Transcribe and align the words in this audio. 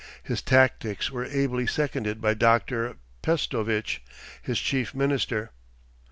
His 0.23 0.41
tactics 0.41 1.11
were 1.11 1.25
ably 1.25 1.67
seconded 1.67 2.19
by 2.21 2.33
Doctor 2.33 2.95
Pestovitch, 3.21 4.01
his 4.41 4.59
chief 4.59 4.95
minister. 4.95 5.51